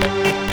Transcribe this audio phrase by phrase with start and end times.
[0.00, 0.43] back.